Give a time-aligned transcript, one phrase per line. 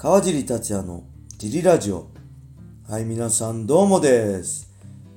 [0.00, 1.02] 川尻達也の
[1.38, 2.06] ジリラジオ。
[2.88, 4.70] はい、皆さんどうもです。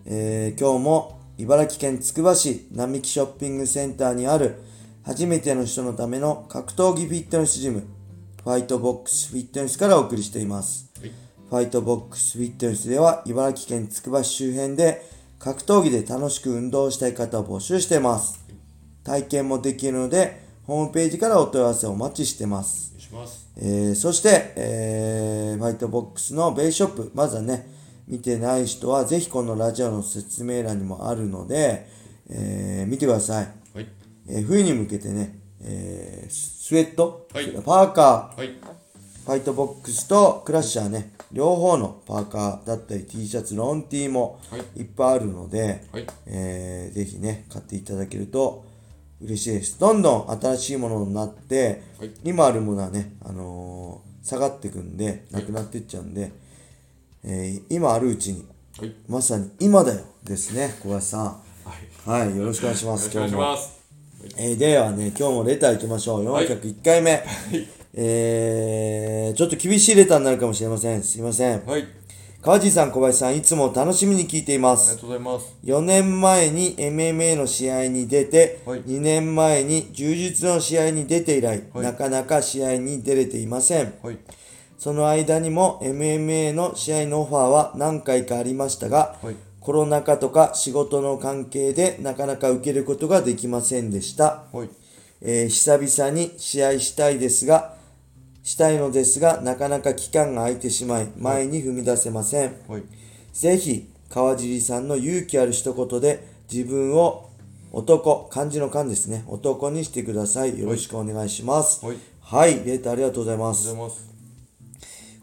[0.07, 4.59] えー今日も茨城県つくば市並木ショッピングセンターにある
[5.03, 7.83] 初めての人のための格闘技フィットネスジム、
[8.43, 10.91] ファイトボックスフィットネスからお送りしています。
[11.47, 15.05] ファイトボックスフィットネスでは茨城県つくば市周辺で
[15.37, 18.43] 格闘技で楽しく運動したい方を募集しています。
[19.03, 22.95] 体験もできるので、ホームページからお問い合わせをお待ちしてます。
[22.95, 23.40] お願いします。
[23.57, 27.67] えーそして、えーファイトボックスのベイショップ、まずはね、
[28.07, 31.87] 見てない人はぜひこのラジオの説明欄にもあるので、
[32.29, 33.47] えー見てください。
[33.75, 33.87] はい。
[34.27, 38.47] えー冬に向けてね、えースウェット、はいパーカー、はい。
[39.23, 46.07] ファイトボックスとクラッシャーね、両方のパーカーだったり T シャツ、ロン T もはいいっぱいあるので、はい。
[46.25, 48.65] えーぜひね、買っていただけると
[49.23, 49.79] 嬉しいです。
[49.79, 56.31] どんどん新しいものになって、はい今あるものはね、あのー下がっていくんで、なくなっていっちゃうんで、
[57.23, 58.45] えー今あるうちに、
[58.79, 58.93] はい。
[59.07, 61.25] まさに今だよですね、小林さん。
[61.25, 62.25] はい。
[62.25, 63.67] はい、よろしくお願いします、よろしくお願いし今
[64.23, 64.31] 日も。
[64.31, 64.37] ます。
[64.37, 66.25] えーではね、今日もレター行きましょう。
[66.31, 67.11] はい401回目。
[67.11, 67.21] はい。
[67.93, 71.03] えー、ちょっと厳しいレターになるかもしれません。
[71.03, 71.65] すいません。
[71.65, 71.85] はい。
[72.43, 74.99] あり川地さん、小林さん、いつも楽しみに聞いていますが。
[74.99, 75.55] とうございます。
[75.63, 83.93] 4年前に MMA の試合に出て、はい2年前に柔術の試合に出て以来、はいなかなか試合に出れていません。
[84.01, 84.17] はい。
[84.79, 89.35] その間にも MMA の試合のオファーは何回かありましたが、はい。
[89.59, 94.45] コロナ禍とか仕事の関係でなかなか受けることができませんでした。
[94.51, 94.69] はい。
[95.21, 97.75] えー久々に試合したいですが、
[98.43, 102.55] したいのですが、なかなか期間が空いてしまい、前に踏み出せません。
[102.67, 102.83] はい。
[103.33, 107.29] ぜひ、川尻さんの勇気ある一言で自分を
[107.71, 110.59] 男、漢字の漢ですね、男にしてください。
[110.59, 111.85] よろしくお願いします。
[111.85, 111.97] はい。
[112.19, 113.73] はい、レーターありがとうございます。
[113.73, 114.09] ます。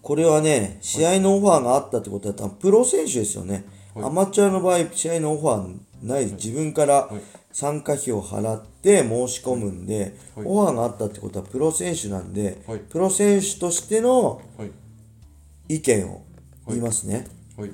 [0.01, 3.55] これはね、試合のオファーがあったってことは多分プロ選手ですよね。
[3.55, 14.71] はいアマチュアの場合、試合のオファーない、自分からはい参加費を払って申し込むんで、はいオファーがあったってことはプロ選手なんで、はいプロ選手としてのはい。
[15.77, 16.23] 意見を
[16.67, 17.27] 言いますね。
[17.57, 17.71] はい。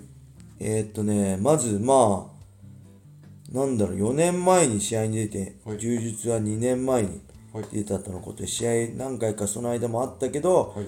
[0.58, 7.20] えーっとね、まずまあ、なんだろう、4年前に試合に出て、はい柔術は2年前に
[7.52, 10.86] はい出たとのことで、試合何回かその間もあったけど、はい。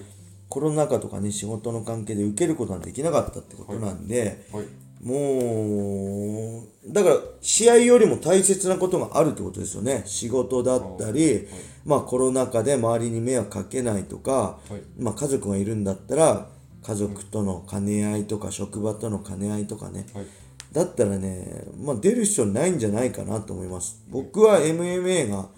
[0.49, 4.65] コロナ禍とかね、仕事の関係で受けることができなかったってことなんで、はい。
[5.01, 10.03] もう、だから試合よりも大切なことがあるってことですよね。
[10.05, 11.47] 仕事だったり、
[11.85, 14.81] まあコロナ禍で周りに迷惑かけないとか、はい。
[14.99, 16.47] まあ家族がいるんだったら、
[16.83, 20.25] 家族との兼ね合いとか、職場との兼ね合いとかね、はい。
[20.71, 24.03] だったらね、まあ、出る必要ないんじゃないかなと思います。
[24.09, 25.49] 僕は MMA が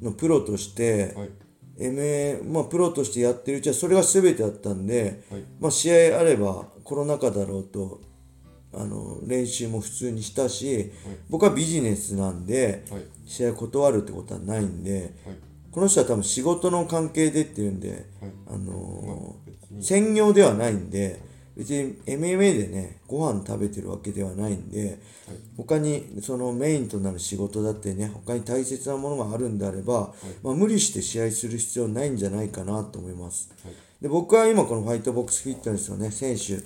[0.00, 1.30] のプロとして、はい。
[1.78, 5.44] MA まあ、プロとしてやってるうちはそれが全てだったんで、はい。
[5.60, 8.00] まあ、試合あればコロナ禍だろうと
[8.74, 10.92] あの練習も普通にしたし、
[11.30, 13.02] 僕はビジネスなんではい。
[13.26, 15.36] 試合断るってことはないんではい。
[15.70, 18.00] この人は多分仕事の関係でっていうんで、はい。
[18.48, 19.36] あの。
[19.80, 21.20] 専業ではないんで
[21.56, 24.98] 別に MMA でねご飯食べてるわけではないんで
[25.56, 33.74] 他にそのメインとなる仕事だってね他に大切なものがあるんであれば、まあ、無理して試合する必要ないんじゃないかなと思いますはい。
[34.00, 36.58] で僕は今このファイトボックスフィットネスをね選手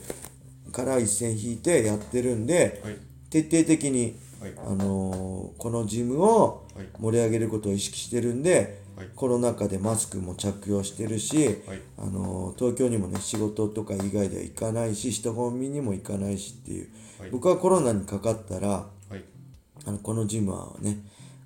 [0.73, 2.97] から一線引いてやってるんではい。
[3.31, 4.53] 徹底的に、はい。
[4.67, 6.87] あのーこのジムをはい。
[6.99, 11.81] 盛り上げることを意識してるんで、はいコロナ禍でマスクも着用してるし、はい。
[11.99, 19.25] あの東京にもね仕事とか以外では行かないし人混みにも行かないしっていう、はい僕はコロナにかかったらはい。
[19.87, 20.99] あのこのジムはね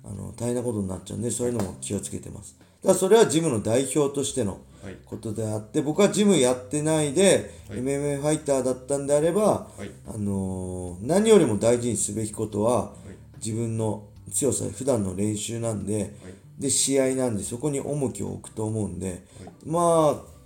[0.03, 4.59] あの大変なことになっちゃうんでそういうのも気をつけてますだからそれはジムの代表としてのはい。
[5.05, 9.41] ことであって僕はジムやってないで、はい MMA ファイターだったんであれば、
[9.77, 9.91] はい。
[10.07, 13.37] あの何よりも大事にすべきことははい。
[13.43, 16.11] 自分の強さ普段の練習なんで、はい。
[16.59, 19.23] で試合なんでそこに重きを置くと思うんで、
[19.65, 20.37] まあ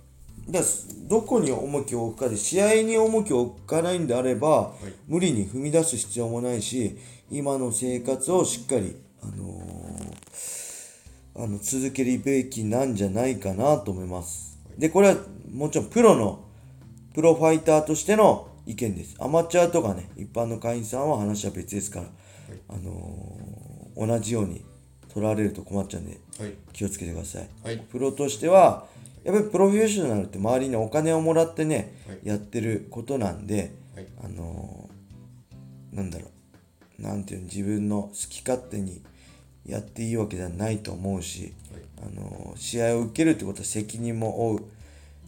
[0.50, 0.60] だ
[1.08, 6.98] どこに重きを置くかで試合に重きを置かないんであれば、い無理に踏み出す必要もないし
[7.30, 9.91] 今の生活をしっかり、あのー
[11.34, 14.58] あの続けるべきなんじゃないかなと思います。
[14.78, 15.16] でこれは
[15.50, 16.44] もちろんプロの
[17.14, 19.16] プロファイターとしての意見です。
[19.18, 22.06] アマチュアとかね一般の会員さんは話は別ですから、
[22.68, 24.64] あのー同じように
[25.12, 26.54] 取られると困っちゃうんではい。
[26.72, 27.48] 気をつけてください。
[27.62, 27.78] はい。
[27.78, 28.86] プロとしては
[29.22, 34.06] やっぱりプロフェッショナルって周りにお金をもらってね、はいやってることなんで、はい。
[34.24, 36.28] あのーなんだろ
[36.98, 39.02] うなんていうの自分の好き勝手に
[39.66, 41.52] やっていいわけではないと思うし、
[42.04, 44.64] あの試合を受けるってことは責任も負う。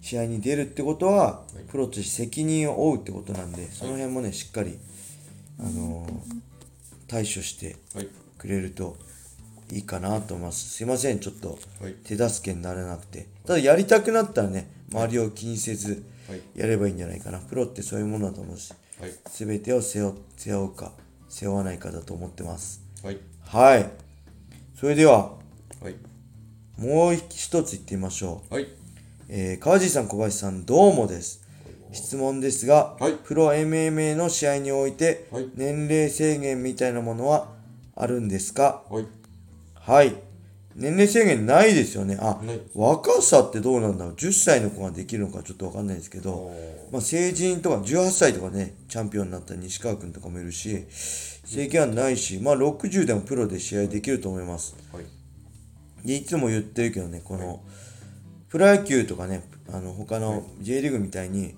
[0.03, 1.65] 試合に出るってことは、はい。
[1.67, 4.79] プロとして責任を負うってことなんでその辺もねしっかり、
[5.59, 6.41] あのー
[7.07, 8.09] 対処してはい。
[8.39, 8.97] くれると
[9.73, 10.69] いいかなと思います。
[10.69, 11.95] すいませんちょっとはい。
[12.05, 13.27] 手助けにならなくて。
[13.47, 16.41] ただやりたくなったらね周りを気にせずはい。
[16.55, 17.39] やればいいんじゃないかな。
[17.39, 19.13] プロってそういうものだと思うしはい。
[19.31, 20.93] 全てを背負背負うか
[21.29, 22.83] 背負わないかだと思ってます。
[23.03, 23.19] はい。
[23.43, 23.91] はい
[24.75, 25.33] それでは
[25.83, 25.95] はい。
[26.79, 28.55] もう一つ言ってみましょう。
[28.55, 28.69] はい。
[29.29, 31.43] えー川地さん、小林さん、どうもです。
[31.93, 33.13] 質問ですが、はい。
[33.25, 35.49] プロ MMA の試合において、はい。
[35.55, 37.49] 年齢制限みたいなものは
[37.95, 38.83] あるんですか？
[38.91, 39.07] はい。
[39.75, 40.15] はい。
[40.77, 42.17] 年齢制限ないですよね。
[42.21, 42.41] あ
[42.75, 46.51] 若さってどうなんだろう ?10 歳の子ができるのかちょっとわかんないですけど、
[46.91, 54.75] まあ、成人とか18歳とかね、チャンピオンになった西川君とかもいるし、制限はないし、まあ60でもプロで試合できると思います。
[54.93, 55.05] はい
[56.05, 57.63] でいつも言ってるけどねこの
[58.49, 59.43] プロ野球とかね
[59.73, 61.55] あの他の J リーグみたいに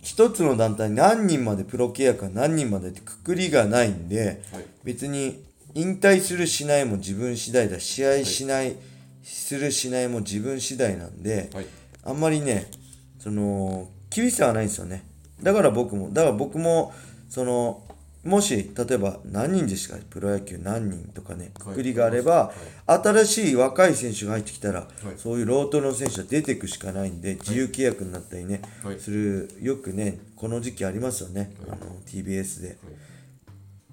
[0.00, 5.44] 一つの団体に何人までプロ契約が何人までってくくりがないんではい別に
[5.74, 8.76] 引退するしないも自分次第だ試合しない、
[9.22, 11.66] するしないも自分次第なんではい。
[12.04, 12.70] あんまりね
[13.18, 15.04] その厳しさはないんですよね。
[15.42, 16.92] だから僕もだから僕も
[17.28, 17.84] その
[18.24, 19.96] もし例えば何人ですか？
[20.10, 22.52] プロ野球何人とかねくくりがあれば、
[22.86, 28.98] 新しい若い選手が入ってきたら、そういうロートの選手は出ていくしかないんで自由契約になったりね、はい。
[28.98, 31.76] するよくねこの時期ありますよね、あの
[32.06, 32.76] TBS で、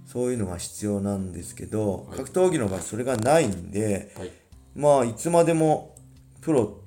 [0.06, 2.18] そういうのが必要なんですけど、はい。
[2.20, 4.32] 格闘技の場合それがないんで、はい。
[4.76, 5.96] まあいつまでも
[6.42, 6.82] プロ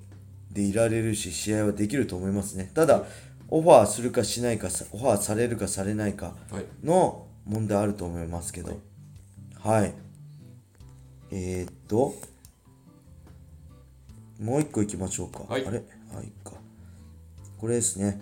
[0.52, 2.70] でいられるし試合はできると思いますね。
[2.74, 3.04] ただ
[3.48, 6.64] オファーするかしないかさオファーされるかされないかはい。
[6.84, 8.78] の問題あると思いますけど。
[9.60, 9.92] はい、
[11.32, 12.14] えー、っと
[14.40, 15.66] もう一個いきましょうか、はい。
[15.66, 15.82] あれ？
[16.14, 16.52] はいか。
[17.58, 18.20] これですね。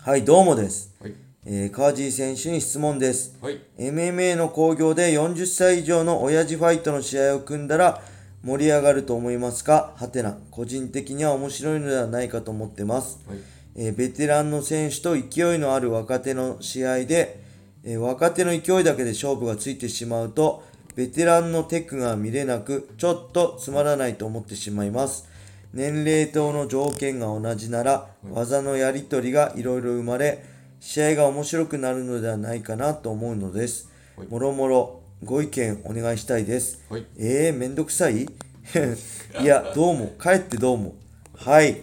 [0.00, 1.14] はいどうもです、はい
[1.46, 8.00] えー、川地選手に質問ですはい MMA の興行で40歳以上の親父ファイトの試合を組んだら
[8.42, 9.94] 盛り上がると思いますか？
[9.96, 10.36] はてな。
[10.50, 13.18] 個人的には面白いのではないかと思ってます。
[13.26, 13.38] はい
[13.76, 17.40] えーベテランの選手と勢いのある若手の試合で、
[17.84, 20.62] えー若手の勢いだけで勝負がついてしまうと、
[20.94, 25.26] ベテランのテクが見れなく、ちょっとつまらないと思ってしまいます。
[25.72, 30.44] 年齢等の条件が同じなら、技のやり取りがいろいろ生まれ、
[30.86, 33.88] 試合が面白くなるのではないかなと思うのです。
[34.18, 36.78] はいもろもろご意見お願いしたいです。
[36.90, 38.24] はいえー、めんどくさい？
[39.40, 40.94] いや、どうも、帰ってどうも。
[41.36, 41.80] はい。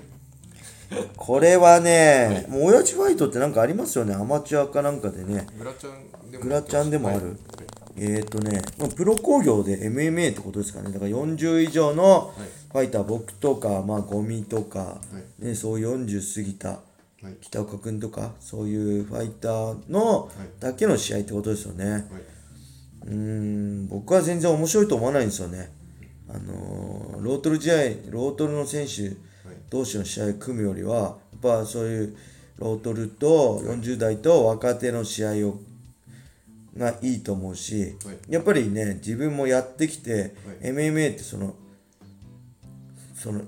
[1.18, 5.47] これはね、もう親父ファイトってなんかありますよね、アマチュアかなんかでね。
[5.57, 7.36] グラちゃんでもグラちゃんでもあるはい
[7.97, 10.92] えーとね、まあプロ工業で MMA ってことですかね。
[10.92, 12.31] だから40以上の
[12.71, 15.01] ファイター、僕とか、まあ、ゴミとか、
[15.39, 16.77] ね、そういう40過ぎたはい
[17.41, 21.91] 北岡君とか、そういうファイターのだけの試合ってことですよね。
[21.91, 22.01] はい。
[23.07, 25.71] うーん、僕は全然面白いと思わないんですよね。
[26.29, 27.75] あのーロートル試合、
[28.09, 29.15] ロートルの選手
[29.69, 32.18] 同士の試合組むよりは、やっぱそういう
[32.57, 35.59] ロートルと40代と若手の試合を
[36.77, 38.18] がいいと思うし、はい。
[38.29, 40.71] やっぱりね、自分もやってきて、はい。
[40.71, 41.56] MMA ってその、
[43.16, 43.42] その、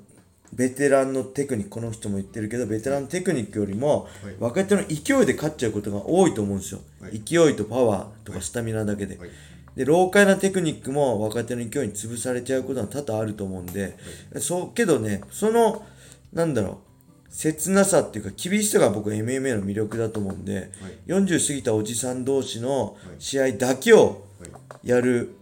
[0.55, 4.35] ベテランのテクニック、この人も言ってるけど、ベテランのテクニックよりも、はい。
[4.39, 6.81] 若手の勢いで勝っちゃうことが多いと思うんですよ。
[7.01, 7.21] はい。
[7.25, 9.17] 勢いとパワーとかスタミナだけで。
[9.17, 9.29] はい。
[9.75, 13.97] で、老快なテクニックも若手の勢いに潰されちゃうことは多々あると思うんで、
[14.39, 15.83] そう、けどね、その、
[16.31, 16.81] なんだろ
[17.29, 20.71] う、切なさっていうか厳しさが僕は MMA の魅力だと思うんで、
[21.07, 24.45] 40過ぎたおじさん同士の試合だけをは
[24.83, 24.87] い。
[24.87, 25.35] やる、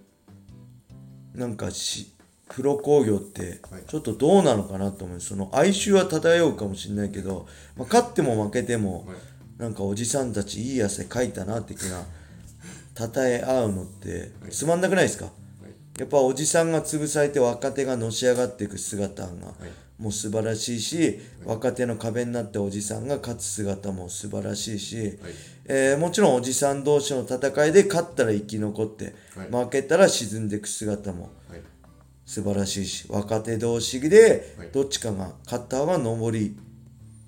[1.36, 2.14] なんかし、
[2.54, 3.84] プロ工業ってはい。
[3.88, 5.20] ちょっとどうなのかなと思う。
[5.22, 9.18] その哀愁は漂うかもしれないけど、まあ、勝っても負けても、はい。
[9.58, 12.04] なんかおじさんたちいい汗かいたな的な、
[12.98, 15.32] 称え合うのってつまんなくないですか？
[16.00, 19.30] やっぱおじさんが潰されて若手がのし上がっていく姿が
[20.00, 25.20] もう素晴らしいし、若手の壁になっておじさんが勝つ姿も素晴らしいし、
[25.66, 29.66] えーもちろんおじさん同士の戦いで勝ったら生き残って、はい。
[29.66, 31.62] 負けたら沈んでいく姿もはい
[32.32, 34.70] 素晴らしいし若手同士ではい。
[34.72, 36.56] どっちかが勝った方が上り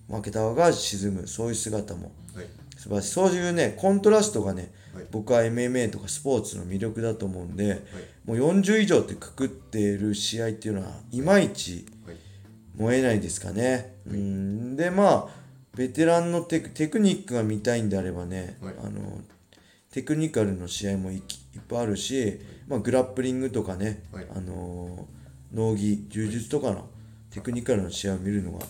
[0.07, 1.27] 負けた方が沈む。
[1.27, 2.45] そういう姿もはい。
[2.77, 3.10] 素晴らしい。
[3.10, 5.05] そういうねコントラストがね、はい。
[5.12, 7.83] 僕は MMA とかスポーツの魅力だと思うんで、
[8.24, 12.15] もう40以上ってくくってる試合っていうのはいまいちはい。
[12.77, 14.77] 燃えないですかね、うん。
[14.77, 15.27] でまあ
[15.75, 18.75] ベテランのテクテクニックが見たいんであればね、はい。
[18.81, 19.19] あの
[19.91, 24.27] テクニカルの試合もいきいっぱいあるし、まあ、グラップリングとかね、はい。
[24.36, 26.89] あのー農技柔術とかの
[27.29, 28.65] テクニカルの試合を見るのが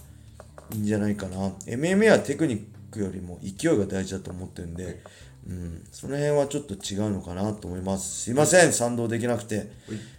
[0.74, 1.50] いいんじゃないかな。
[1.66, 2.62] MMA はテクニッ
[2.92, 5.02] クよりも勢いが大事だと思ってるんで、
[5.48, 8.24] うん、その辺はちょっと違うのかなと思います。
[8.24, 9.72] すいません賛同できなくて。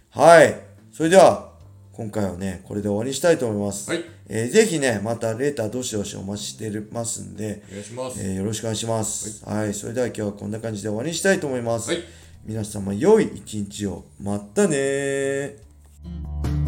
[0.09, 0.59] はい。
[0.91, 1.51] それでは
[1.93, 4.03] 今回はねこれで終わりにしたいと思います、はい。
[4.27, 9.45] えーぜひねまたレーターどしどしお待ちしてますんで、お願いします、えーよろしくお願いします。
[9.45, 11.91] はい、それでは今日はこんな感じで終わりにしたいと思います。
[11.91, 14.05] はい皆様良い一日を。
[14.21, 16.64] またねー。